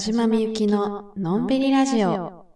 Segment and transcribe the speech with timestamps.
[0.00, 2.46] 島みゆきののんびりラジオ。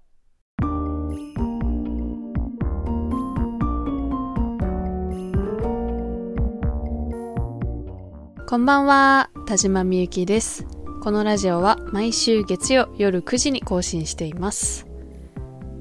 [8.49, 10.67] こんばんは、田島みゆきです。
[11.03, 14.87] このラジオは毎週月曜夜9時に更新しています。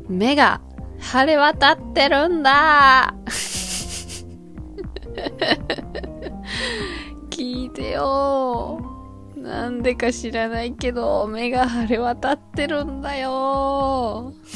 [0.09, 0.59] 目が
[0.99, 3.15] 晴れ渡ってるんだ
[7.31, 8.92] 聞いてよ
[9.43, 14.33] なんでか知らないけど、目が腫れ渡ってるんだよ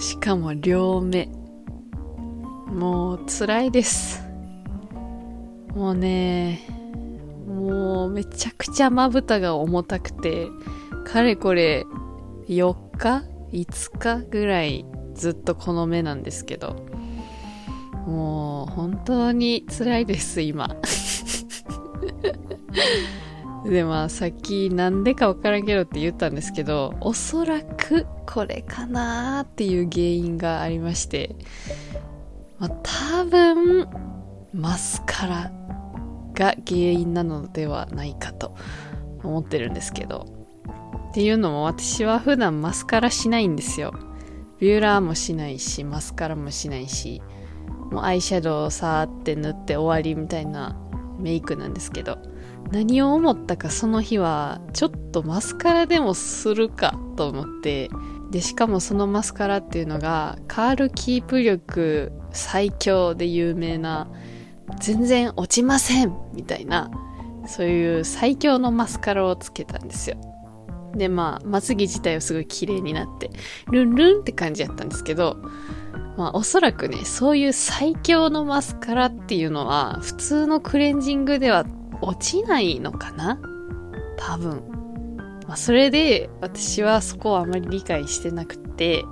[0.00, 1.28] しかも両目。
[2.66, 4.22] もう辛いです。
[5.74, 6.60] もうね、
[7.46, 10.48] もうめちゃくちゃまぶたが重たくて、
[11.04, 11.84] かれこれ
[12.48, 16.86] 4日 ?5 日ぐらいずっとこの目なんですけど、
[18.06, 20.74] もう本当に辛いです、今。
[23.64, 31.34] で、まあ、さっきなんでかわからんけどって言ったんですけど、おそらくこれかなーっていう原因がありまして、
[32.58, 33.88] まあ、多分、
[34.52, 35.52] マスカラ
[36.34, 38.54] が原因なのではないかと
[39.22, 40.26] 思ってるんですけど。
[41.10, 43.94] っていうのも私は普段マスカラしないんですよ。
[44.58, 47.22] ビューラーもしないし、マスカラもしないし、
[47.90, 50.76] もうアイシャドウをさーって塗って終わりみたいな
[51.18, 52.18] メイクなんですけど。
[52.70, 57.90] 何を思ったかその日はちょっとマスカラでもするかと思って
[58.30, 64.08] でしかもそのマスカラっていうのがカールキープ力最強で有名な
[64.80, 66.90] 全然落ちませんみたいな
[67.46, 70.16] そういう最強のマスカラをつけたんですよ。
[70.96, 73.30] でまあまつげ自体はすごい綺麗になって
[73.70, 75.36] ルンルンって感じやったんですけど
[76.16, 81.66] まあおそらくねそういう最強のマスカラっていうのは普通のクレンジングでは
[82.02, 83.40] 落ちないのかな？
[84.16, 84.62] 多分。
[85.46, 89.04] まあ、それで私はそこをあまり理解してなくて、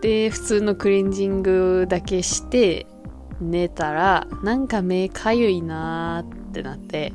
[0.00, 2.86] で、普通のクレンジングだけして
[3.40, 7.12] 寝たら、なんか目かゆいなーってなって、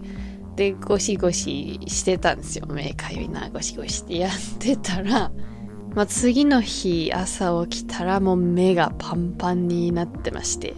[0.55, 2.67] で、ゴシゴシしてたんですよ。
[2.67, 5.31] 目かゆいな、ゴシゴシってやってたら、
[5.95, 10.75] まあ、次の日朝起きたらもう目がパンパンになってまして。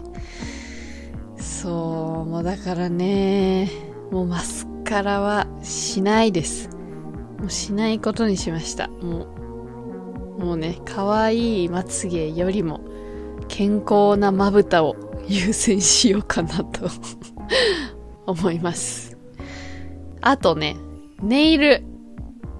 [1.36, 3.68] そう、もうだからね、
[4.12, 6.68] もうマスカラはしないです。
[7.38, 8.88] もうしないことにしました。
[8.88, 9.26] も
[10.38, 12.82] う、もうね、可愛いまつげよりも
[13.48, 14.96] 健康なまぶたを
[15.26, 16.90] 優先しようかなと
[18.30, 19.16] 思います。
[20.20, 20.76] あとね、
[21.22, 21.82] ネイル、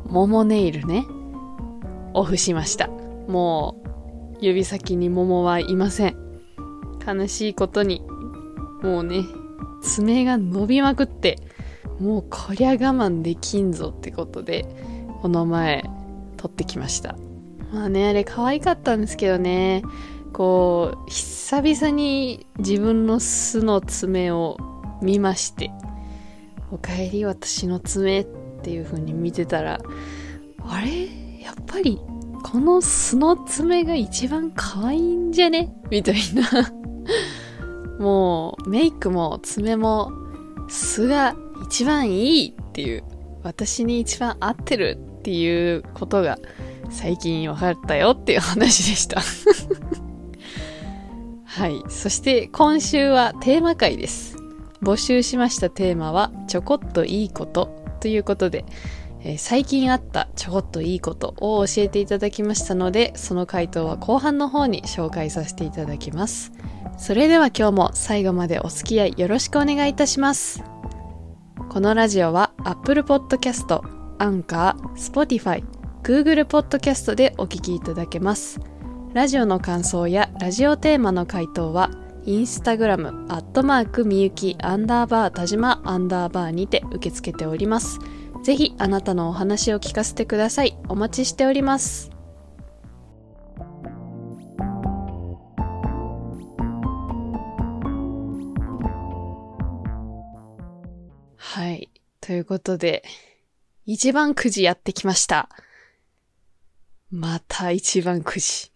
[0.07, 1.07] 桃ネイルね、
[2.15, 2.89] オフしました。
[3.29, 6.17] もう、指先に桃はいません。
[7.07, 8.03] 悲しいことに、
[8.83, 9.23] もうね、
[9.83, 11.39] 爪が伸びまくって、
[12.01, 14.67] もうこりゃ我慢できんぞってことで、
[15.21, 15.85] この前、
[16.37, 17.17] 撮ってきました。
[17.73, 19.83] まあね、あれ可愛かったんですけどね、
[20.33, 24.57] こう、久々に自分の巣の爪を
[25.03, 25.71] 見まして、
[26.71, 28.27] おかえり私の爪っ
[28.63, 29.81] ていう風に見てたら、
[30.61, 31.43] あれ？
[31.43, 32.01] やっぱり、
[32.45, 35.73] この巣の爪が一番可愛いんじゃね？
[35.91, 36.73] みたいな。
[38.03, 40.11] もう、メイクも爪も、
[40.69, 43.05] 素が一番いいっていう、
[43.45, 46.39] 私に一番合ってるっていうことが
[46.91, 49.21] 最近分かったよっていう話でした
[51.45, 51.83] はい。
[51.89, 54.37] そして今週はテーマ会です。
[54.83, 58.65] 募集しましたテーマは、ちょこっといいことということで、
[59.21, 66.51] えー、最近あったちょこっといいことを教えていただきましたので、その回答は後半の方に紹介させていただきます。
[67.03, 70.63] それでは今日も最後までお付き合いよろしくお願いいたします。
[71.69, 73.81] このラジオは Apple Podcast、
[74.19, 75.65] Anchor、Spotify、
[76.05, 78.61] Google Podcast でお聞きいただけます。
[79.15, 81.91] ラジオの感想やラジオテーマの回答は、
[82.25, 87.99] インスタグラム、アットマークみゆき、アンダーバー、田島、アンダーバーにて受け付けております。
[88.45, 90.79] ぜひ、あなたのお話を聞かせてください。
[90.89, 92.12] お待ちしております。
[102.33, 103.05] ということで、
[103.85, 105.51] 一番くじやってきました。
[107.11, 108.71] また一番くじ。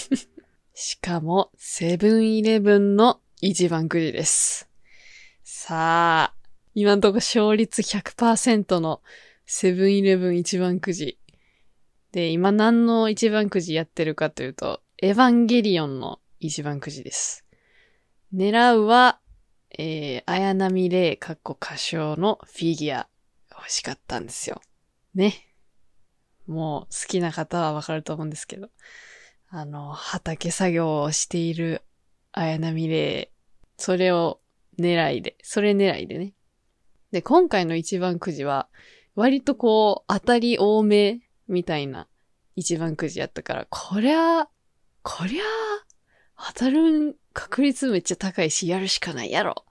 [0.72, 4.70] しかも、セブンイレブンの一番くじです。
[5.44, 6.34] さあ、
[6.74, 9.02] 今んとこ勝率100%の
[9.44, 11.18] セブンイレブン一番くじ。
[12.12, 17.44] で、今何の一番くじやってるかというと、エヴァンゲリオンの一番くじです。
[18.32, 19.20] 狙うは、
[19.80, 23.08] えー、綾波レイ、かっこ歌唱のフィギュア
[23.52, 24.60] 欲しかったんですよ。
[25.14, 25.54] ね。
[26.48, 28.70] もう好きな方はわかると思うんですけど、
[29.50, 31.82] あの、畑作業をしている
[32.32, 33.34] 綾波レイ、
[33.76, 34.40] それを
[34.80, 36.34] 狙いで、それ狙いでね。
[37.12, 38.68] で、今回の一番くじは、
[39.14, 42.08] 割とこう、当たり多めみたいな
[42.56, 44.48] 一番くじやったから、こりゃ、
[45.04, 45.44] こりゃ、
[46.38, 49.64] 当たる確率めっちゃ高いし、やるしかないやろ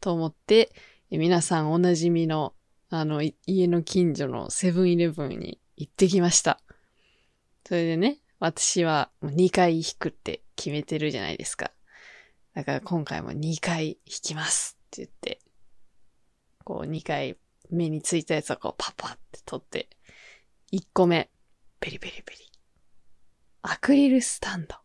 [0.00, 0.72] と思って、
[1.10, 2.54] 皆さんおなじみの、
[2.90, 6.60] あの、家の近所のセブンイレブンに行ってきました。
[7.66, 11.72] それでね、私は2回引くって決めてるじゃないですか。
[12.54, 15.40] だから今回も2回引きますって言って、
[16.64, 17.36] こう2回
[17.70, 19.88] 目についたやつをこうパパって取って、
[20.72, 21.30] 1個目、
[21.80, 22.50] ペリペリペリ。
[23.62, 24.76] アクリルスタンド。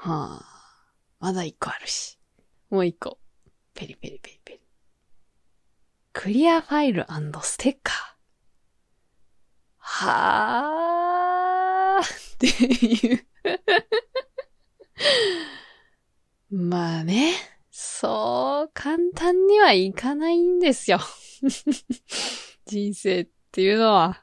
[0.00, 0.44] はあ、
[1.18, 2.20] まだ1個あるし。
[2.70, 3.18] もう1個、
[3.74, 4.60] ペリペリペリペリ。
[6.12, 7.04] クリアファイル
[7.42, 7.96] ステッカー。
[9.78, 9.98] は
[11.98, 12.04] あっ
[12.38, 13.26] ていう
[16.50, 17.34] まあね、
[17.70, 21.00] そう簡単にはいかないんですよ。
[22.66, 24.22] 人生っていうのは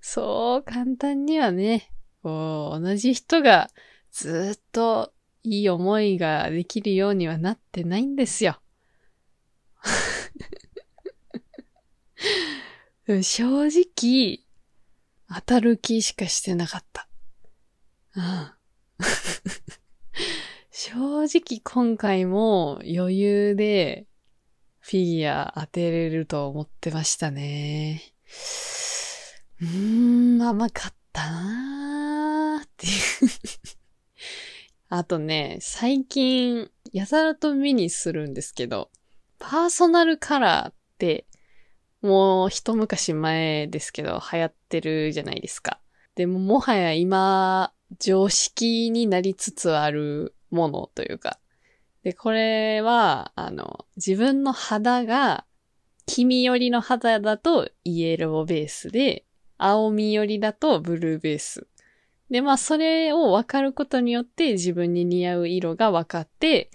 [0.00, 1.90] そう簡単にはね、
[2.22, 3.68] こう、同じ人が
[4.12, 5.12] ずっと
[5.42, 8.60] いい思いができるようにはなってないんですよ。
[13.22, 14.40] 正直、
[15.28, 17.08] 当たる気しかしてなかった。
[18.14, 18.52] うん。
[20.70, 24.06] 正直今回も余裕で
[24.80, 28.02] フィギュア当てれると思ってましたね。
[29.60, 32.92] うーん、甘かったなーっていう
[34.92, 38.90] あとね、最近、やたらと目にするんですけど、
[39.38, 41.28] パーソナルカラーって、
[42.02, 45.80] もう一昔前ですけど、流行ってるじゃないですか。
[46.16, 51.38] でももはや今、常識になりつつあるものというか。
[52.02, 55.46] で、これは、あの、自分の肌が、
[56.06, 59.24] 黄身寄りの肌だとイエローベースで、
[59.56, 61.68] 青み寄りだとブルーベース。
[62.30, 66.70] で、まあ、それを分かることによって自分に似合う色が分かって、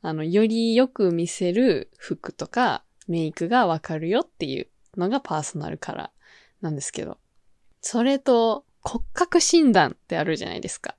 [0.00, 7.18] あの、よりよく見せる服とかメイクが分かるよっていうのがパーソナルカラーなんですけど。
[7.80, 10.96] それと骨格診断ってあるじゃないですか。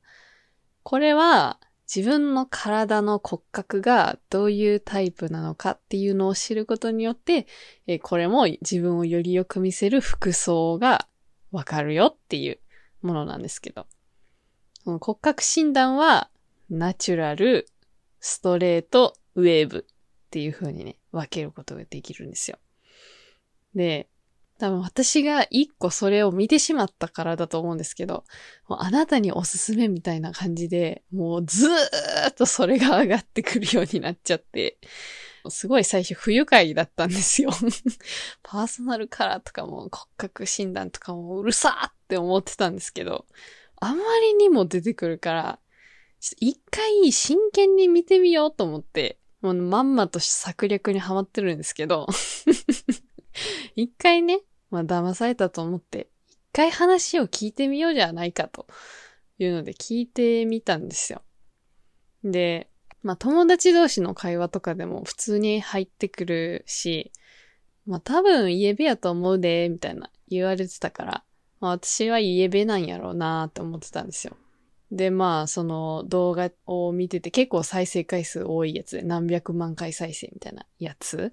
[0.84, 1.60] これは
[1.94, 7.48] 自分の体の骨格がどういうタイプなのかっていうのを知ることによって、
[7.88, 11.08] えこれも自分をよりよく見せる服装が
[11.52, 12.60] わかるよっていう
[13.02, 13.88] ものなんですけど。
[14.86, 16.30] 骨格診断は、
[16.70, 17.68] ナチュラル、
[18.20, 19.94] ストレート、ウェーブっ
[20.30, 22.58] ていう風にね、分けることができるんですよ。
[23.76, 24.10] で、
[24.60, 28.26] 多分私が一個それを見てしまったからだと思うんですけど、
[28.68, 31.72] あなたにおすすめみたいな感じで、もうずー
[32.30, 34.78] っとそれが上がってくるようになっちゃって、
[35.50, 37.52] すごい最初不愉快だったんですよ
[38.44, 43.26] パーソナルカラーとかも骨格診断とかもうるさーって思ってたんですけど、
[43.80, 45.60] あまりにも出てくるから、
[46.40, 52.08] 一回真剣に見てみようと思って、もうまんまと策略にはまってるんですけど
[53.78, 58.68] 一回ね、まあ騙されたと思って、一回話を聞いてみようじゃないかと
[59.38, 61.22] いうので聞いてみたんですよ。
[62.24, 62.69] で、
[63.04, 67.12] まあ友達同士の会話とかでも普通に入ってくるし、
[67.86, 71.24] まあ多分家部やと思うで、みたいな言われてたから、
[71.60, 74.36] まあ私は家部なんやろうなって思ってたんですよ。
[74.92, 81.32] で、まあ、その動画を見てて結構再生回数多いやつで何百万回再生みたいなやつ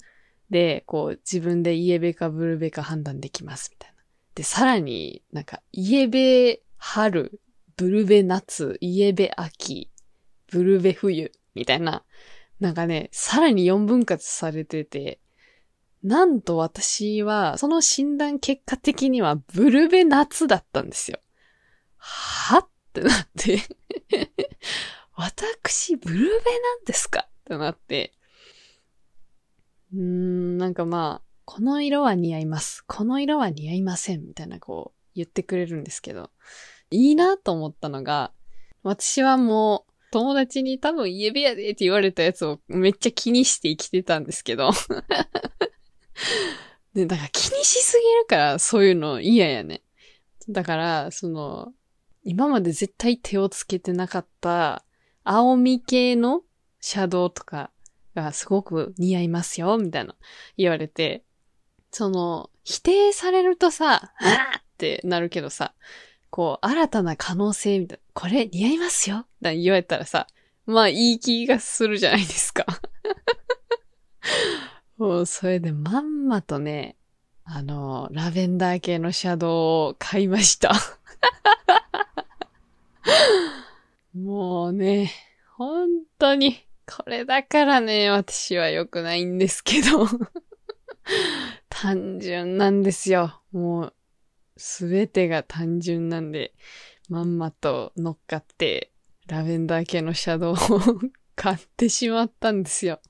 [0.50, 4.02] で、こう、自分でイエベかブルベか判断できますみたいな。
[4.34, 7.40] で、さらになんか、イエベ春、
[7.76, 9.90] ブルベ夏、イエベ秋、
[10.48, 12.04] ブルベ冬みたいな、
[12.60, 15.20] なんかね、さらに4分割されてて、
[16.02, 21.18] なんと私は、その診断結果的にはブルベ夏だったんですよ。
[21.96, 23.60] はってなって
[25.16, 26.24] 私、ブルベ
[26.60, 27.26] なんですか？
[27.26, 28.12] ってなって、
[29.92, 32.84] うーん、なんかまあ、この色は似合います。
[32.86, 34.26] この色は似合いません。
[34.26, 36.30] みたいなこう言ってくれるんですけど、
[36.90, 38.32] いいなと思ったのが、
[38.82, 44.70] 私はもう友達に多分家部屋でって言われたやつをめっちゃ気にして生きてたんですけど。
[46.94, 49.82] で、だから気にしすぎるからそういうの嫌やね。
[50.48, 51.72] だから、その、
[52.24, 54.84] 今まで絶対手をつけてなかった
[55.24, 56.42] 青み系の
[56.80, 57.70] シャドウとか
[58.14, 60.14] がすごく似合いますよ、みたいな
[60.56, 61.24] 言われて、
[61.90, 65.74] その、否定されるとさ、あーってなるけどさ、
[66.30, 69.26] こう、新たな可能性みたいな、これ似合いますよ？
[69.42, 70.26] 言われたらさ、
[70.66, 72.66] まあいい気がするじゃないですか。
[74.98, 76.96] もうそれでまんまとね、
[77.44, 79.50] あの、ラベンダー系のシャドウ
[79.90, 80.72] を買いました。
[84.14, 85.12] もうね、
[85.56, 90.06] 本当に、これだからね、私は良くないんですけど。
[91.68, 93.40] 単純なんですよ。
[93.52, 93.92] もう、
[94.56, 96.54] すべてが単純なんで、
[97.08, 98.90] まんまと乗っかって、
[99.26, 100.56] ラベンダー系のシャドウを
[101.36, 103.00] 買ってしまったんですよ。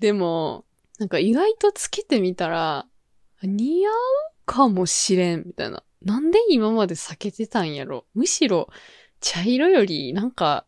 [0.00, 0.64] でも、
[0.98, 2.86] なんか意外とつけてみたら、
[3.42, 3.94] 似合う
[4.44, 5.82] かもしれん、みたいな。
[6.02, 8.68] なんで今まで避けてたんやろむしろ、
[9.20, 10.66] 茶色よりなんか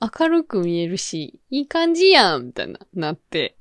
[0.00, 3.56] 明るく見えるし、いい感じやんみたいな、なって。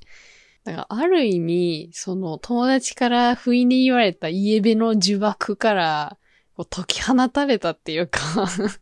[0.69, 6.17] だかある意味、その友達から不意に言われたイエベの呪縛から
[6.55, 8.19] こう解き放たれたっていうか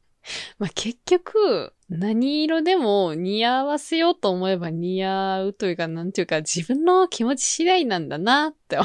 [0.60, 8.78] まあ結局、何色でも似合わせようと思えば似合うというか、なんていうか自分の気持ち次第なんだなって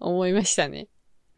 [0.00, 0.88] 思 いましたね。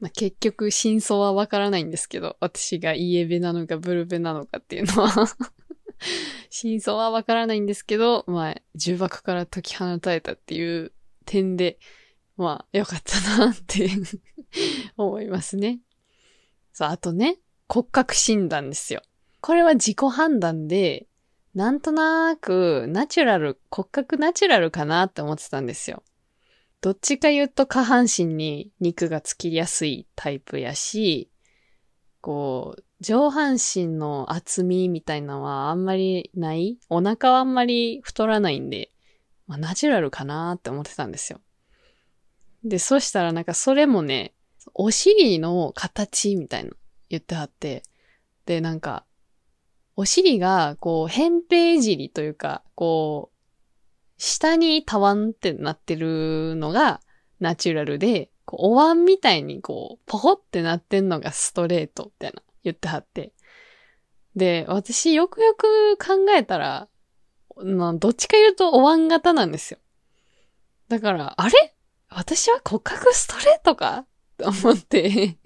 [0.00, 5.26] まあ、結局真相はわからないんですけど、私がイエベなのかブルベなのかっていうのは
[6.50, 10.92] 真相はわからないんですけど、まあ、重箱から解き放たれたっていう
[11.26, 11.78] 点で、
[12.37, 13.88] まあ、よかったなって
[14.96, 15.80] 思いますね。
[16.73, 19.02] そう、あとね、骨格診断ですよ。
[19.40, 21.06] これは自己判断で、
[21.54, 26.02] なんとなく、ナチュラル、骨格ナチュラルかなって思ってたんですよ。
[26.80, 31.30] どっちか言うと下半身に肉がつきやすいタイプやし、
[32.25, 36.78] こう、上半身の厚みみたいなのはあんまりない？
[36.88, 38.93] お腹はあんまり太らないんで、
[39.47, 41.43] まあ、ナチュラルかなって思ってたんですよ。
[42.64, 44.33] で、そしたらなんかそれもね、
[44.73, 46.71] お尻の形みたいな
[47.11, 47.83] 言ってはって、
[48.47, 49.04] で、なんか、
[49.95, 53.37] お尻が、こう、扁平尻というか、こう、
[54.16, 57.02] 下にたわんってなってるのが
[57.38, 63.32] ナチュラルで、こうお椀みたいにこう、ポコってなってんのがストレートみたいな言ってはって。
[64.36, 66.88] で、私よくよく考えたら、
[67.56, 69.78] どっちか言うとお椀型なんですよ。
[70.88, 71.74] だから、あれ？
[72.08, 74.06] 私は骨格ストレートか？
[74.36, 75.38] と思って。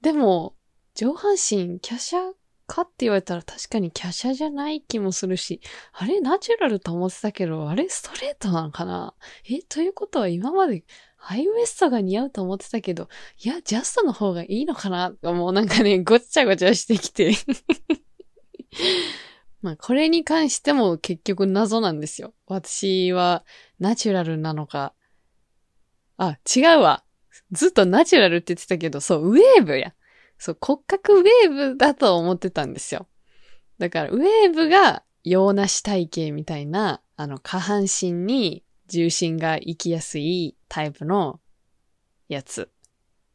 [0.00, 0.54] でも、
[0.94, 2.32] 上半身、華奢
[2.66, 5.60] かって言われたら確かに華奢じゃない気もするし、
[5.92, 6.20] あれ？
[6.20, 9.14] ナチュラルと思ってたけど、あれストレートなのかな？
[9.48, 10.84] え、ということは今まで
[11.20, 13.08] ハイウエストが似合うと思ってたけど、
[13.42, 17.34] いや、ジャストの方がいいのかなもうなんかね、 ごちゃごちゃしてきて
[19.60, 22.32] まあ、これに関しても結局謎なんですよ。
[22.46, 23.44] 私は
[23.80, 24.94] ナチュラルなのか。
[26.16, 27.04] あ、違うわ。
[27.50, 29.94] ずっとナチュラルって言ってたけど、そう、ウェーブや。
[30.38, 33.08] そう、骨格ウェーブだと思ってたんですよ。
[33.78, 41.40] だから、ウェーブが洋梨体型みたいな、あの、下半身に重心が行きやすいタイプの
[42.28, 42.70] やつ。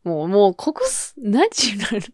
[0.04, 2.06] もう、もう、ここす、ナチュラル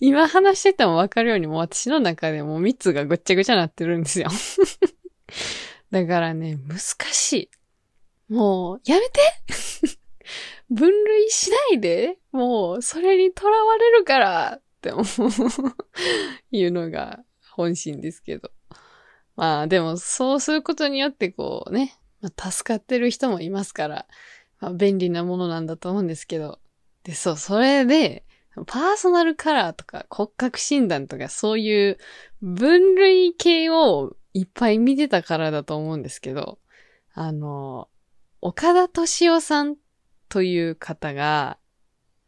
[0.00, 4.28] 今話しててもわかるように、もう私の中でもう3つがぐっちゃぐちゃなってるんですよ
[5.90, 6.78] だからね、難
[7.12, 7.32] し
[8.30, 8.32] い。
[8.32, 9.20] もう、やめて
[10.70, 15.06] 分類しないでもう、それにとらわれるからって思う
[16.56, 17.20] いうのが
[17.50, 18.50] 本心ですけど。
[19.36, 24.06] まあでもそうすることによってこうね、まあ、助かってる人もいますから、
[24.58, 26.58] まあ、便利なものなんだと思うんですけど。
[27.02, 28.24] で、そう、それで、
[28.66, 31.98] パーソナルカラーとか骨格診断とかそういう
[32.40, 36.58] 分類系をいっぱい見てたからだと思うんですけど、
[37.12, 37.88] あの、
[38.40, 39.76] 岡田敏夫さん
[40.30, 41.58] という方が、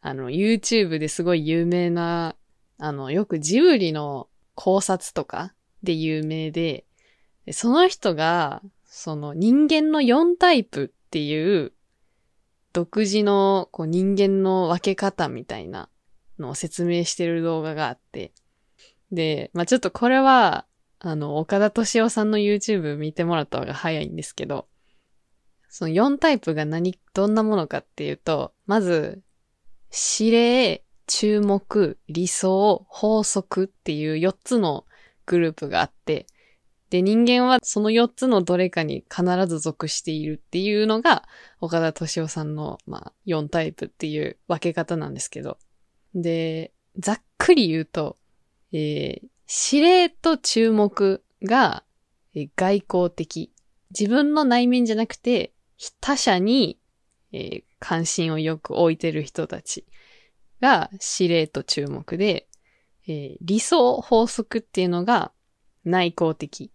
[0.01, 2.35] あの、YouTube ですごい有名な、
[2.77, 6.85] あの、よくジブリの考察とかで有名で、
[7.51, 8.61] その人が、
[8.97, 11.71] その人間の4タイプっていう
[12.73, 15.87] 独自のこう人間の分け方みたいな
[16.39, 18.33] のを説明してる動画があって、
[19.11, 20.65] で、まあ、ちょっとこれは、
[20.97, 24.67] あの、岡田敏夫さんの YouTube 見てもらった方が早いんですけど、
[25.69, 29.21] その4タイプが何、どんなものかっていうと、まず、
[30.19, 34.85] 指令、注目、理想、法則っていう4つの
[35.27, 36.25] グループがあって、
[36.89, 41.27] で、人間はその4つのどれかに必ず属しているっていうのが、
[41.59, 45.57] 岡田敏夫さんの、まあ、4タイプっていう分け方なんですけど。
[46.15, 48.17] で、ざっくり言うと、
[48.71, 51.83] えー、指令と注目が、
[52.33, 53.51] えー、外交的。
[53.97, 55.53] 自分の内面じゃなくて、
[56.01, 56.79] 他者に
[57.31, 59.85] えー関心をよく置いてる人たち
[60.61, 60.89] が
[61.19, 62.47] 指令と注目で、
[63.07, 65.31] えー理想法則っていうのが
[65.85, 66.71] 内向的。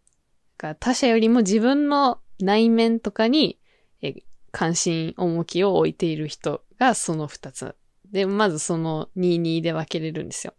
[0.62, 3.58] が他者よりも自分の内面とかに、
[4.52, 7.74] 関心、重きを置いている人がその二つ。
[8.12, 10.54] で、まずその22で分けれるんですよ。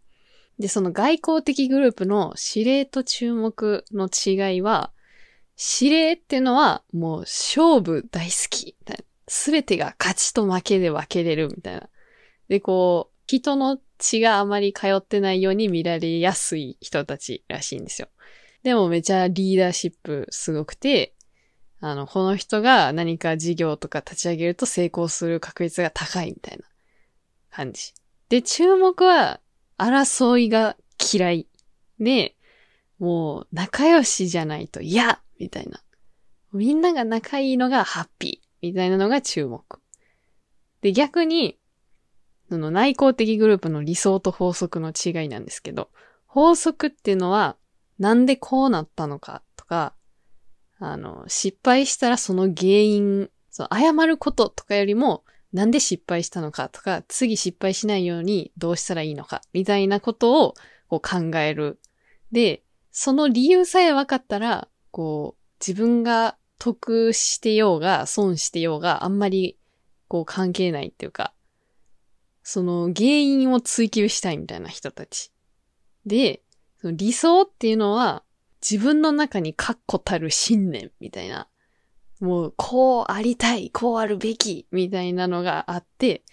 [0.59, 4.91] で、その外交的グループの指令と注目の違いは、
[5.79, 8.75] 指令っていうのはもう勝負大好き。
[9.27, 11.89] すべてが勝ちと負けで分けれるみたいな。
[12.49, 18.09] で、こう、人の血があまり通ってないように見られやすい人たちらしいんですよ。
[18.63, 21.13] でもめちゃリーダーシップすごくて、
[21.79, 26.63] あの、この人が何か事業とか立ち上げると成功する確率が高いみたいな
[27.51, 27.93] 感じ。
[28.29, 29.41] で、注目は
[29.77, 30.77] 争いが
[31.13, 31.47] 嫌い。
[31.99, 32.35] で、
[32.99, 35.83] もう仲良しじゃないと嫌みたいな。
[36.53, 39.61] みんなが仲いいのがハッピーみたいなのが注目。
[40.81, 41.59] で、逆に、
[42.49, 45.89] その内向的グループの理想と法則の違いなんですけど、
[46.27, 47.57] 法則っていうのは、
[47.99, 49.93] なんでこうなったのかとか、
[50.79, 55.23] あの、失敗したらその原因、その謝ることとかよりも、
[55.53, 60.55] なんで失敗したのかとか、次失敗しないようにどうしたらいいのか、みたいなことを
[60.87, 61.79] こう考える。
[62.31, 69.57] で、その理由さえ分かったら、こう、自分が得してようが、損してようが、あんまり、
[70.07, 71.33] こう関係ないっていうか、
[72.43, 75.31] その原因を追求したいみたいな人たち。
[76.05, 76.42] で、
[76.83, 78.23] その理想っていうのは、
[78.61, 81.47] 自分の中に確固たる信念みたいな、
[82.19, 86.23] もう、こうありたい、こうあるべき、みたいなのがあって、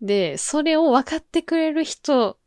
[0.00, 2.38] で、それを分かってくれる人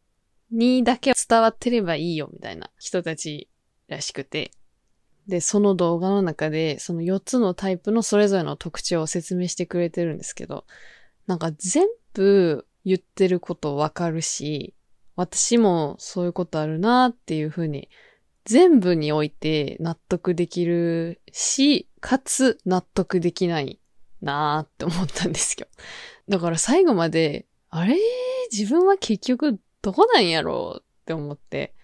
[0.49, 3.49] にだけ伝わってればいいよ、みたいな人たち
[3.89, 4.51] らしくて。
[5.27, 10.65] で、その動画の中で、その4つのタイプのそれぞれの特徴を説明してくれてるんですけど、
[11.27, 14.73] なんか全部言ってることわかるし、
[15.15, 17.89] 私もそういうことあるなっていうふうに、
[18.45, 23.79] 全部において納得できるし、かつ納得できない
[24.21, 25.67] なーって思ったんですよ。
[26.27, 27.95] だから最後まで、あれ？
[28.51, 31.75] 自分は結局どこなんやろうって思って、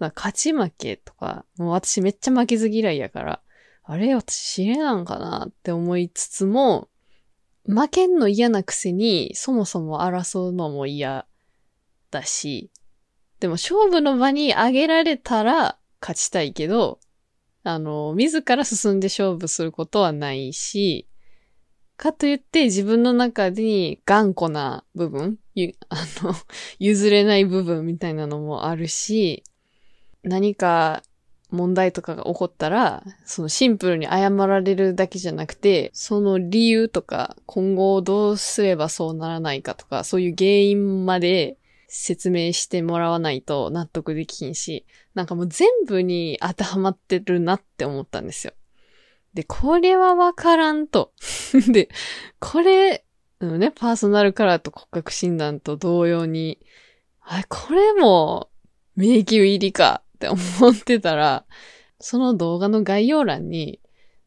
[0.00, 3.40] 勝ち負けとか、もう私めっちゃ負けず嫌いやから、
[3.84, 6.88] あれ私知れなんかなって思いつつも、
[7.66, 11.26] 負けんの嫌なくせに、そもそも争うのも嫌
[12.14, 12.70] だし、
[13.40, 17.00] でも勝負の場に上げられたら勝ちたいけど、
[17.64, 21.08] あの、自ら進んで勝負することはないし、
[21.96, 26.34] かといって自分の中に頑固な部分、ゆ あの、
[26.78, 29.42] 譲れない部分みたいなのもあるし、
[30.22, 31.02] 何か
[31.50, 41.56] 問題とかが起こったら、そのシンプルに謝られるだけじゃなくて、その理由とか、今後どうすればそうならないかとか、そういう原因まで
[41.96, 48.52] 説明してもらわないと納得できひんし、なんかもう全部に当てはまってるなって思ったんですよ。
[49.32, 51.12] で、これはわからんと。
[51.72, 51.88] で、
[52.40, 53.04] これ、
[53.40, 56.58] のね、パーソナルカラーと骨格診断と同様に、
[57.20, 58.50] あれ、これも
[58.96, 60.38] 迷宮入りかって思
[60.70, 61.46] ってたら、
[62.00, 63.80] その動画の概要欄に、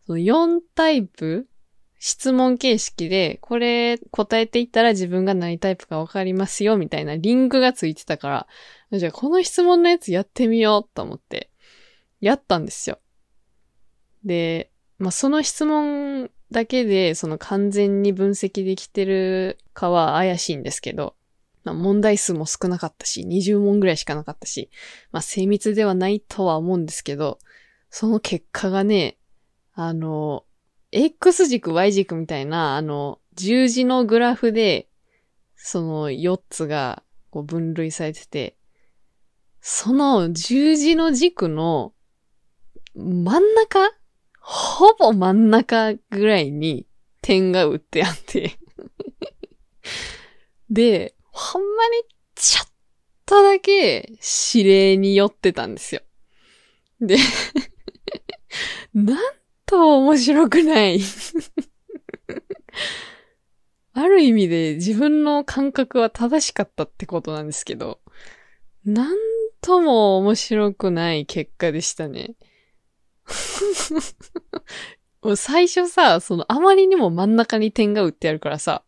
[0.06, 1.48] その4タイプ
[2.00, 8.48] 質問形式で、これ答えていったら自分が何タイプかわかりますよ、みたいなリンクがついてたか
[8.92, 11.50] ら、じゃあこの質問のやつやってみようと思って、
[12.22, 13.00] やったんですよ。
[14.24, 21.16] で、まあ、その質問だけで、その完全に分析できてるかは怪しいんですけど、
[21.64, 24.70] まあ、問題数も少なかったし、20問ぐらいしかなかったし、
[25.12, 27.40] まあ、精密ではないとは思うんですけど、
[27.90, 29.18] その結果がね、
[29.74, 30.44] あの、
[30.98, 34.90] X 軸、Y 軸みたいな、あの、十字のグラフで、
[35.56, 38.58] その4つがこう分類されてて、
[39.62, 41.94] その十字の軸の
[42.96, 43.92] 真ん中？
[44.40, 46.88] ほぼ真ん中ぐらいに
[47.22, 48.58] 点が打ってあって。
[50.70, 52.70] で、ほんまにちょっ
[53.26, 54.14] とだけ
[54.54, 56.02] 指令に寄ってたんですよ。
[57.02, 57.18] で、
[58.94, 59.18] な ん
[59.68, 61.00] と面白くない。
[63.94, 68.00] ある意味で自分の感覚は正しかったってことなんですけど、
[68.86, 69.18] なん
[69.62, 72.36] とも面白くない結果でしたね。
[75.22, 78.84] もう最初さ、そのあまりにも真ん中に点が打ってあるからさ、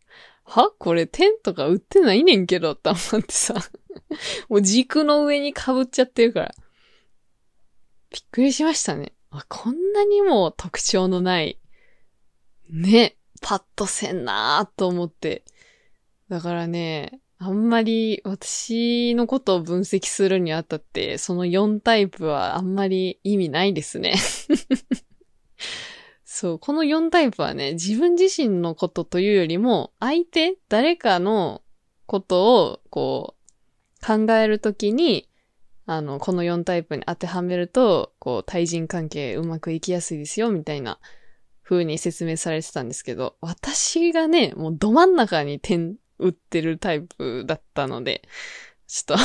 [0.45, 0.71] は？
[0.79, 3.55] これ点とか打ってないねんけどって思ってさ、
[4.47, 6.55] もう軸の上に被っちゃってるから。
[8.11, 9.13] びっくりしましたね。
[9.31, 11.59] あこんなにも特徴のない、
[12.69, 15.43] ね、パッとせんなーと思って。
[16.29, 24.15] だからね、あんまり私のことを分析するにあたって、その4タイプはあんまり意味ないですね。
[26.25, 31.61] そう、この4タイプはね、自分自身のことというよりも、相手、誰かの
[32.05, 35.27] ことを、こう、考えるときに、
[35.91, 40.99] あの、この4タイプに当てはめると、こう、対人関係うまくいきやすいですよ、みたいな
[41.63, 48.21] 風に説明されてたんですけど、私がね、もうど真ん中に点打ってるタイプだったので、
[48.85, 49.23] ちょっと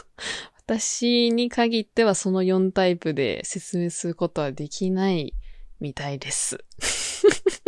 [0.64, 5.34] 私に限ってはその4タイプで説明することはできない
[5.78, 6.64] みたいです。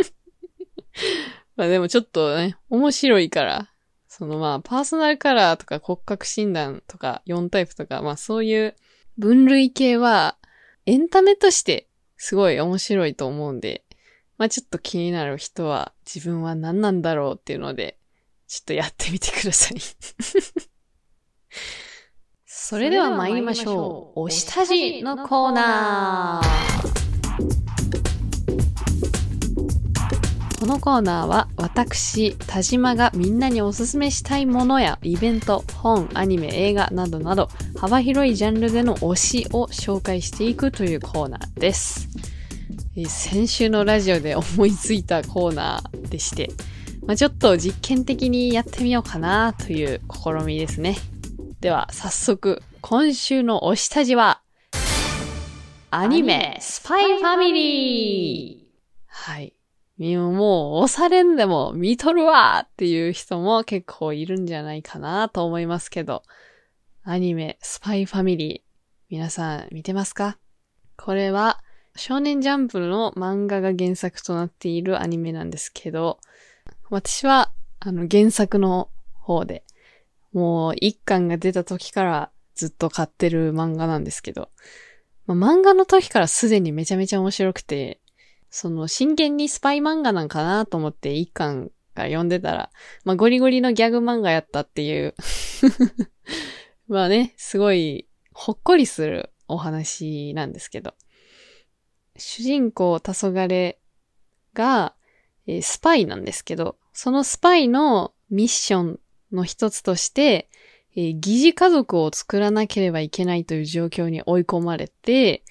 [1.55, 3.69] まあでもちょっとね、面白いから、
[4.17, 8.73] そのまあパーソナルカラーとか骨格診断とか4タイプとか、まあそういう
[9.17, 10.37] 分類系は
[10.85, 13.83] エンタメとしてすごい面白いと思うんで、
[14.37, 17.97] まあちょっと気になる人は自分は何なんだろうっていうので、
[18.47, 19.77] ちょっとやってみてください
[22.45, 24.19] それでは参りましょう。
[24.21, 26.84] お下地のコーナー。
[30.65, 42.07] このコーナーは私、田島がみんなにおすすめしたいものやイベント、本、アニメ、映画などなど幅広いジャンルでの推しを紹介していくというコーナーです。
[43.07, 46.49] 先週のラジオで思いついたコーナーでして、
[47.05, 50.97] まあ、ちょっと実験的にやってみようかなという試みですね。
[51.61, 54.41] では、早速、今週の推しタジは、
[55.91, 58.04] アニメ、スパイファミリー。
[59.97, 66.23] もう押されんでも見とるわっていう人も結構いるんじゃないかなと思いますけど、
[67.03, 68.69] アニメ、スパイファミリー、
[69.09, 70.37] 皆さん見てますか？
[70.97, 71.61] これは、
[71.95, 76.19] 少年ジャンプの漫画が原作となっているアニメなんですけど、
[76.89, 79.63] 私は、あの、原作の方で、
[80.33, 84.49] もう一巻が出た時からずっと買ってる漫画なんですけど、
[85.25, 88.01] まあ、漫画の時からすでにめちゃめちゃ面白くて、
[88.55, 92.69] その真剣にスパイ漫画なんかなと思って一巻が読んでたら、
[93.03, 95.13] まあゴリゴリのギャグ漫画やったっていう
[96.87, 100.93] まあね、すごいほっこりするお話なんですけど。
[102.15, 103.75] 主人公黄昏
[104.53, 104.95] が、
[105.47, 108.99] えー、スパイなんですけど、そのスパイのミッション
[109.33, 110.49] の一つとして、
[110.95, 115.43] えー、疑似家族を作らなければいけないという状況に追い込まれて、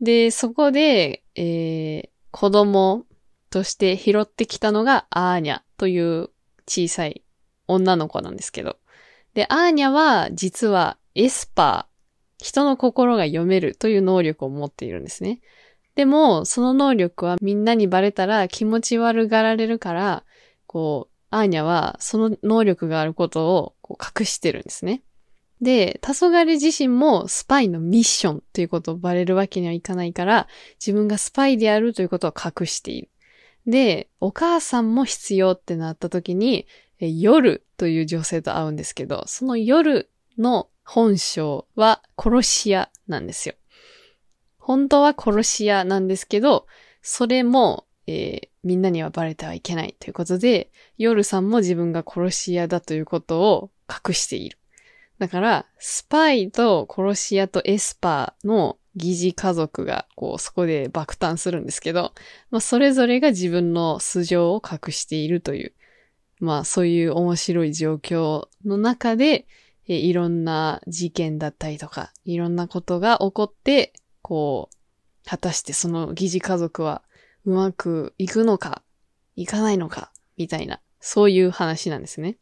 [0.00, 3.06] で、そこで、えー、子供
[3.48, 6.30] として拾ってきたのがアーニャという
[6.66, 7.22] 小さい
[7.68, 8.76] 女の子なんですけど。
[9.34, 15.42] で、アーニャは実はエスパー、人の心が読めるという能力を持っているんですね。
[15.94, 20.24] でも、その能力はみんなにバレたら気持ち悪がられるから、
[20.66, 25.04] こう、アーニャはその能力があることをこう隠してるんですね。
[25.64, 33.08] で、黄昏自身もスパイのミッションということをバレるわけにはいかないから、自分がスパイであるということを隠している。
[33.66, 36.66] で、お母さんも必要ってなった時に、
[37.00, 43.54] 夜という女性と会うんですけど、その夜の本性は殺し屋なんですよ。
[44.58, 46.66] 本当は殺し屋なんですけど、
[47.02, 54.58] それも、えー、みんなにはバレてはいけないということで、夜さんも自分が殺し屋だということを隠している。
[55.18, 62.12] だから、スパイと殺し屋とエスパーの疑似家族が、こう、そこで爆誕するんですけど、
[62.50, 65.72] まあ、それぞれが自分の素性を隠しているという、
[66.40, 69.46] まあ、そういう面白い状況の中で、
[69.86, 77.02] えいろんな事件だったりとか、いろんなことが起こって、こう、果たしてその疑似家族は
[77.44, 78.82] うまくいくのか、
[79.36, 82.38] いかないのか、みたいな、そういう話なんですね。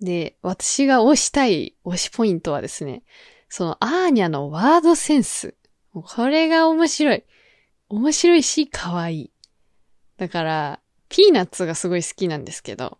[0.00, 3.02] で、私が推したい推しポイントはですね、
[3.48, 5.54] そのアーニャのワードセンス。
[5.92, 7.24] これが面白い。
[7.88, 9.30] 面白いし、可愛い。
[10.18, 12.98] だから、ピーナッツがすごい好きなんですけど、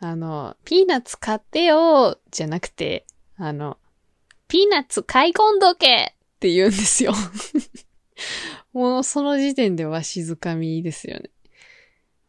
[0.00, 3.76] あの、ピーナッツ買ってよじゃなくて、あの、
[4.46, 7.12] ピーナッツ買い込んどけって言うんですよ
[8.72, 11.30] もうその時点でわしづかみですよね。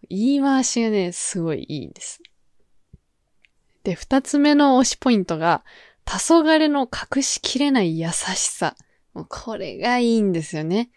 [0.10, 2.22] 言い回しがね、すごいいいんです。
[3.84, 5.64] で、二つ目の推しポイントが、
[6.06, 8.14] 黄昏の隠しきれない優し
[8.48, 8.76] さ。
[9.14, 10.90] もうこれがいいんですよね。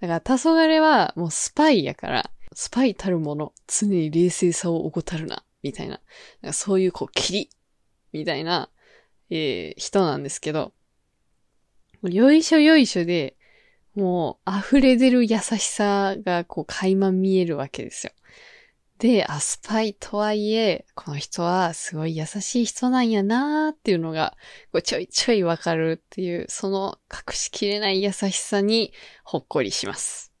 [0.00, 6.00] だから黄昏はもうスパイやから、スパイたるもの、常に冷静さを怠るな、みたいな。
[6.52, 7.50] そういうこう、キリ
[8.12, 8.70] みたいな、
[9.30, 10.72] えー、人なんですけど、
[12.02, 13.36] よいしょよいしょで、
[13.94, 18.12] もう溢れ出る優しさがこう垣間見えるわけですよ。
[19.00, 24.36] で、あ、スパイとはいえ、この人はすごい優しい人なんやなーっていうのが、
[24.72, 28.92] こうちょいちょいわかるっていう、その隠しきれない優しさに
[29.24, 30.34] ほっこりします。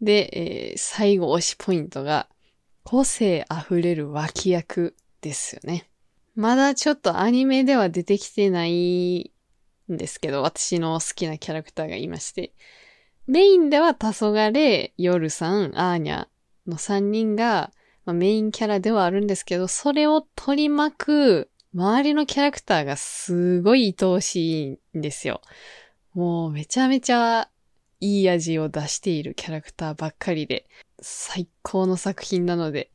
[0.00, 2.28] で、えー、最後推しポイントが、
[2.82, 5.88] 個性溢れる脇役ですよね。
[6.34, 9.30] まだちょっとアニメでは出てきてない
[9.88, 12.52] んですけど、私の好きなキャラクターがいまして、
[13.28, 16.26] メインでは黄昏、夜さん、アーニャ
[16.66, 17.70] の3人が、
[18.04, 25.40] まあ、メインキャラではあるんですけど、それを取り巻く周りのキャラクターがすごい愛おしいんですよ。
[26.14, 27.48] もうめちゃめちゃ
[28.00, 30.66] いい味を出しているキャラクターばっかりで、
[31.00, 32.90] 最高の作品なので、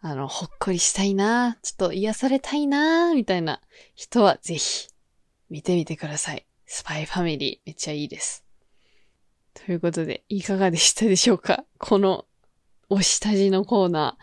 [0.00, 3.60] あの、ほっこりしたいなちょっと癒されたいなみたいな
[3.94, 4.88] 人はぜひ
[5.48, 6.46] 見てみてください。
[6.66, 8.44] スパイファミリーめっちゃいいです。
[9.54, 11.64] ということで、いかがでしたでしょうか？
[11.78, 12.26] この
[12.94, 14.16] 押し下地のコーナ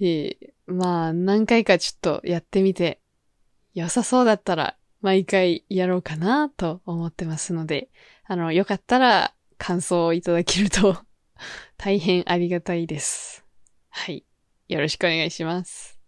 [0.00, 0.04] ー。
[0.06, 3.00] えー、まあ、何回かちょっとやってみて、
[3.74, 7.88] 良さそうだったら、毎回やろうかなと思ってますので、
[8.24, 10.96] あの、よかったら感想をいただけると
[11.76, 13.44] 大変ありがたいです。
[13.88, 14.24] はい。
[14.68, 15.98] よろしくお願いします。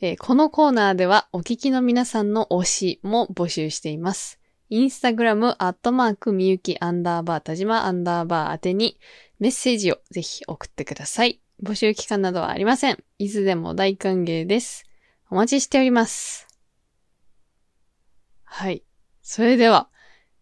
[0.00, 4.41] えー、このコーナーではお聞きの皆さんの推しも募集しています。
[4.74, 8.98] インスタグラム、アットマーク、みゆき、アンダーバー、田島、アンダーバー宛てに、
[9.38, 11.42] メッセージをぜひ送ってください。
[11.62, 13.04] 募集期間などはありません。
[13.18, 14.86] いつでも大歓迎です。
[15.28, 16.48] お待ちしております。
[18.44, 18.82] はい。
[19.20, 19.90] それでは、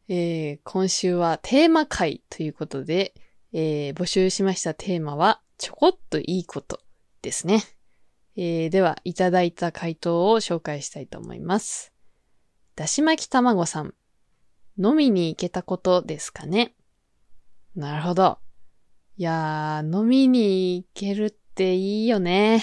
[0.07, 3.15] えー、今週はテーマ会ということで、
[3.53, 6.79] えー、募集しましたテーマは、ちょこっといいこと
[7.23, 7.65] ですね。
[8.37, 11.93] えー、では、いただいた回答を紹介したいと思います。
[12.77, 13.93] だし巻き卵さん。
[14.83, 16.75] 飲みに行けたことですかね？
[17.77, 18.39] なるほど。
[19.19, 22.63] いやー、飲みに行けるっていいよね。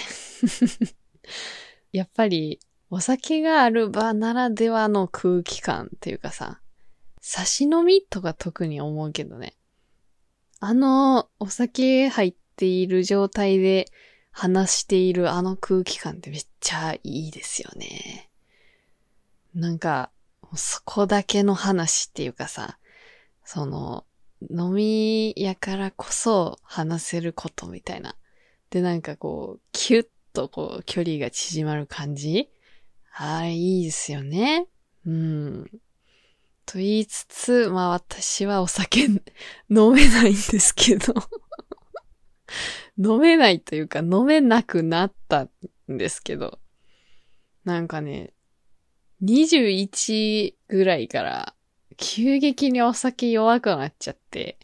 [1.92, 2.58] やっぱり、
[2.90, 6.60] お酒がある場ならではの空気感っていうかさ、
[7.20, 9.56] 差し飲みとか特に思うけどね。
[10.58, 13.86] あの、お酒入っている状態で
[14.32, 18.30] 話しているあの空気感ってめっちゃいいですよね。
[19.54, 20.10] なんか、
[20.56, 22.78] そこだけの話っていうかさ、
[23.44, 24.04] その、
[24.50, 28.14] 飲みやからこそ話せることみたいな。
[28.70, 32.48] で、なんかこう、キュッとこう、距離が縮まる感じ
[33.14, 34.68] あれ、いいですよね。
[35.04, 35.70] うん。
[36.66, 39.06] と言いつつ、まあ私はお酒
[39.70, 41.14] 飲めないんですけど
[42.98, 45.48] 飲めないというか飲めなくなった
[45.90, 46.58] んですけど。
[47.64, 48.32] なんかね、
[49.22, 51.54] 21ぐらいから
[51.96, 54.58] 急激にお酒弱くなっちゃって、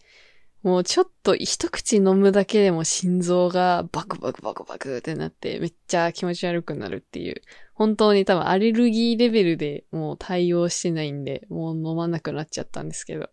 [0.62, 7.42] もうちょっと一口飲むだけでも心臓がバクバクバクバクってなってめっちゃ気持ち悪くなるっていう。
[7.74, 13.28] 本当に多分アレルギーレベルでもう対応してないんで、もう飲まなくなっちゃったんですけど。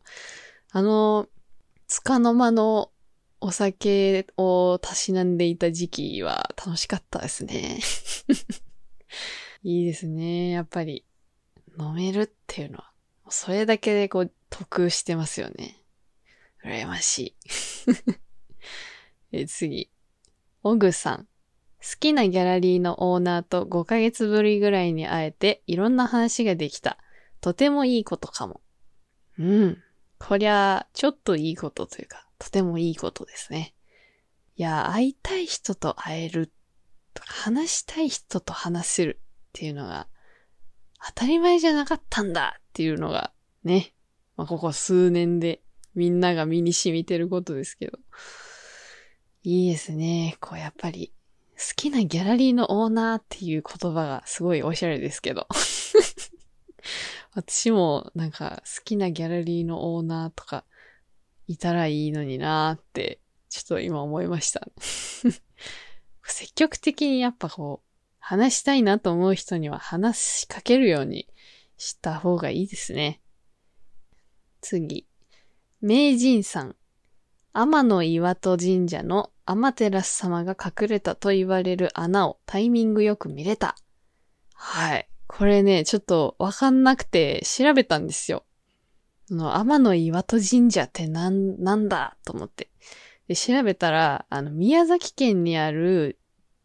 [0.72, 1.28] あの、
[1.88, 2.92] つかの間の
[3.40, 7.80] お酒をたしなんでいた時期は楽しかったですね。
[9.64, 10.50] いいですね。
[10.50, 11.06] やっぱり
[11.82, 12.92] 飲めるっていうのは、
[13.30, 15.82] それだけでこう得してますよね。
[16.64, 17.36] 羨ましい。
[19.32, 19.90] え次。
[20.64, 21.28] オグさん。
[21.82, 27.00] 好きなギャラリーのオーナーと5ヶ月ぶりぐらいに会えていろんな話ができた。
[27.40, 28.62] とてもいいことかも。
[29.40, 29.84] うん。
[30.20, 33.74] こりゃ、ちょっといいことというか、とてもいいことですね。
[34.56, 36.52] いや、会いたい人と会える
[37.16, 40.08] とか、話したい人と話せるっていうのが、
[41.08, 43.32] 当たり前じゃなかったんだっていうのが、
[43.64, 43.94] ね。
[44.38, 45.62] まあ、ここ数年で
[45.96, 48.00] みんなが身に染みてることですけど。
[49.44, 50.38] いいですね。
[50.40, 51.12] こうやっぱり、
[51.58, 55.48] 好きなギャラリーのオーナーっていう言葉がすごいおしゃれですけど。
[57.34, 60.66] 私もなんか好きなギャラリーのオーナーとか
[61.48, 64.68] いたらいいのになーってちょっと今思いました。
[66.24, 67.91] 積極的にやっぱこう
[68.22, 71.28] 話したいなと思う人には話しかけるように
[71.78, 73.20] した方がいいですね。
[74.62, 75.08] 次。
[75.82, 76.76] 名人さん。
[77.54, 83.76] 天の岩戸神社の天照様が隠れたと言われる穴をタイミングよく見れた。
[84.54, 85.10] はい。
[85.28, 88.46] これね、ちょっとわかんなくて調べたんですよ。
[89.26, 92.70] その天の岩戸神社ってなん、なんだと思って。
[93.28, 96.20] で、調べたら、あの、宮崎県にある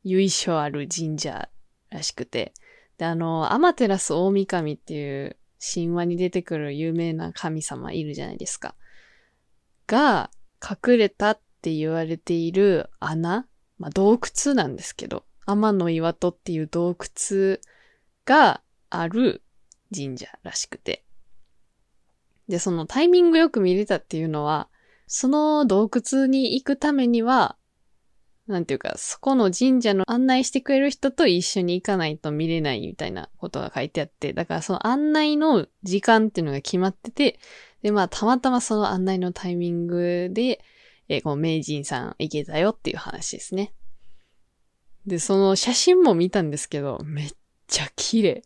[0.08, 1.48] 由緒ある神社
[1.90, 2.54] らしくて。
[2.96, 8.76] で、あの、アマテラス大神っていう神話に出てくる有名な神様いるじゃないですか。
[9.88, 10.30] が
[10.62, 17.58] 隠れたって言われている穴、まあ、洞窟なんですけど、天の岩戸っていう洞窟
[18.24, 19.42] がある
[19.94, 21.04] 神社らしくて。
[22.48, 24.68] で、そのタイミングよく見れたっていうのは、
[25.08, 27.56] その洞窟に行くためには、
[28.46, 37.40] なんていうか、そこの神社の案内してくれる人と一緒に行かないと見れないみたいなことが書いてあって、だからその案内の時間っていうのが決まってて、
[37.82, 40.64] で、まあ、たまたまその案内のタイミングで、
[41.08, 43.72] えー、この名人さん行けたよっていう話ですね。
[45.06, 47.30] で、その写真も見たんですけど、めっ
[47.66, 48.42] ちゃ綺麗。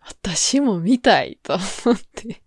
[0.00, 2.42] 私も見たいと思って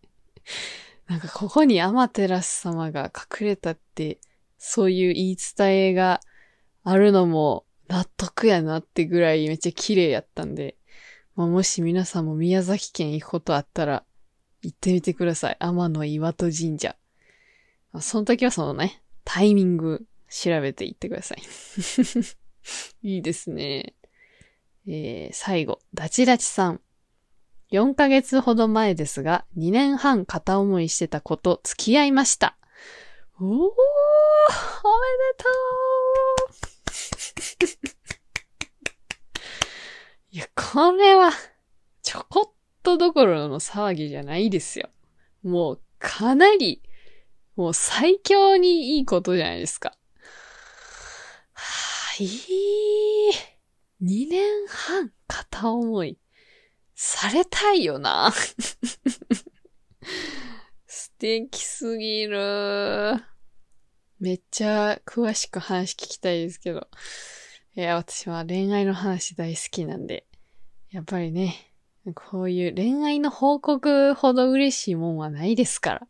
[1.08, 4.19] なんかここにアマテラス様が隠れたって、
[4.58, 6.21] そういう言い伝えが
[6.83, 10.75] あるのも納得やなってぐらいめっちゃ綺麗やったんで、
[11.35, 14.03] まあ、もし皆さんも宮崎県行くことあったら、
[14.61, 15.57] 行ってみてください。
[15.59, 16.95] 天の岩戸神社。
[17.99, 21.41] その時はそのね、タイミング調べて行ってください。
[23.03, 23.93] いいですね。
[24.87, 26.81] えー、最後、ダチダチさん。
[27.71, 32.57] 4ヶ月ほど前ですが、2年半片思いしてた子と付き合いました。
[33.39, 33.73] おー、おめで
[35.37, 35.92] とう
[40.31, 41.31] いや、これは、
[42.01, 44.89] ちょこっとどころの騒ぎじゃないですよ。
[45.43, 46.81] もう、かなり、
[47.55, 49.95] もう最強にいいことじゃないですか。
[51.53, 51.61] は
[52.19, 52.29] あ、いい。
[54.01, 56.17] 2年半片思い。
[56.95, 58.33] されたいよな。
[60.87, 63.23] 素敵すぎる。
[64.23, 66.88] めっちゃ詳しく話聞きたいですけど。
[67.75, 70.25] いや、私は恋愛の話大好きなんで。
[70.91, 71.73] やっぱりね、
[72.15, 76.07] こういう恋愛の報告ほど嬉しいもんはないですから。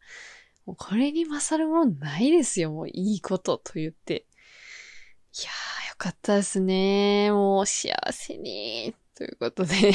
[0.67, 2.71] もうこれに勝るもんないですよ。
[2.71, 4.13] もういいことと言って。
[4.13, 7.31] いやー、よかったですね。
[7.31, 8.93] もう幸せに。
[9.15, 9.91] ということで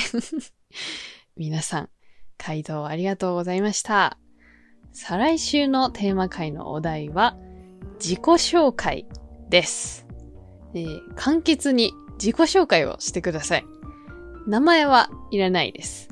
[1.38, 1.90] 皆さん、
[2.36, 4.18] 回答ありがとうございました。
[4.92, 7.38] 再来週のテーマ回のお題は、
[7.94, 9.06] 自己紹介
[9.48, 10.06] です。
[10.74, 13.66] えー、簡潔に自己紹介をしてください。
[14.46, 16.08] 名前はいらないです。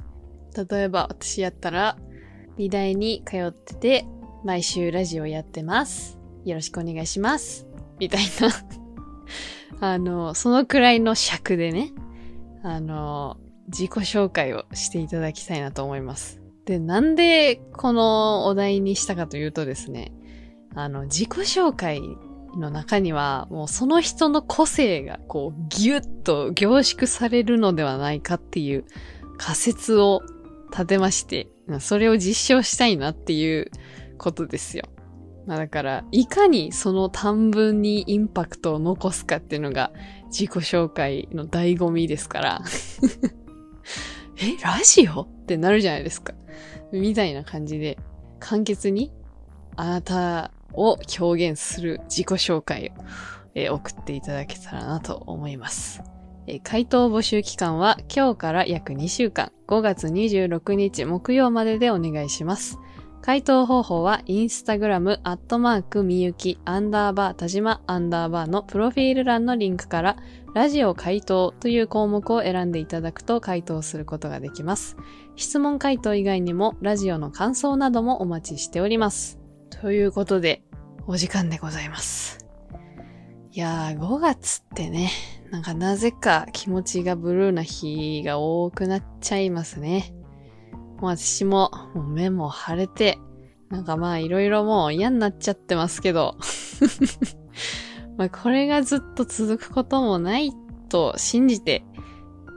[0.56, 1.96] 例えば私やったら、
[2.56, 4.06] 美大に通ってて、
[4.44, 6.18] 毎週ラジオやってます。
[6.44, 7.66] よろしくお願いします。
[7.98, 8.50] みたいな
[9.94, 11.92] あの、そのくらいの尺でね、
[12.62, 13.36] あの、
[13.68, 16.40] 自己紹介をしていただきたいなと思います。
[16.64, 20.12] で、なんでこのお題にしたかというとですね、
[20.76, 22.00] あの、自己紹介
[22.56, 28.84] の中には、もうその人の個性がこうギュッと凝縮されるのではないかっていう
[29.38, 30.22] 仮説を
[30.70, 31.48] 立てまして、
[31.80, 33.70] それを実証したいなっていう
[34.18, 34.84] ことですよ。
[35.46, 39.92] まあだから、いかにその短文にインパクトを残すかっていうのが
[40.26, 42.62] 自己紹介の醍醐味ですから
[44.38, 46.34] え、ラジオってなるじゃないですか。
[46.92, 47.98] みたいな感じで、
[48.38, 49.10] 簡潔に
[49.76, 53.02] あなたを表現する自己紹介を、
[53.54, 56.02] えー、送っていただけたらなと思います。
[56.46, 62.78] えー、回答募集期間は今日から約2週間、5月26日木曜まででお願いします。
[63.26, 70.16] 回答方法は、インスタグラム、アットマーク、みゆき、アンダーバー、田島、アンダーバーのプロフィール欄のリンクから、
[70.54, 74.96] ラジオ回答という項目を選んでいただくと回答することができます。
[75.34, 79.45] 質問回答以外にも、ラジオの感想などもお待ちしております。
[79.82, 80.62] ということで、
[81.06, 82.46] お時間でございます。
[83.52, 85.10] いやー、5月ってね、
[85.50, 90.14] なんかなぜか気持ちがブルーな日が多くなっちゃいますね。
[90.98, 93.18] もう私も、もう目も腫れて、
[93.68, 96.38] なんかまあいろいろもう嫌になっちゃってますけど、
[98.16, 100.52] まあこれがずっと続くこともない
[100.88, 101.84] と信じて、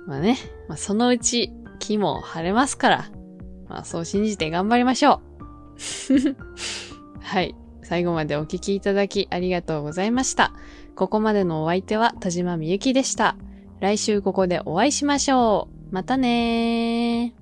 [0.07, 0.37] まあね、
[0.69, 3.11] まあそのうち気も晴れますから、
[3.67, 5.29] まあそう信じて頑張りましょう。
[7.21, 7.55] はい。
[7.81, 10.53] 最後までお聞きいただきありがとうございました。
[10.95, 13.35] ここまでのお相手は田島みゆきでした。
[13.79, 15.93] 来週ここでお会いしましょう。
[15.93, 17.38] またねー。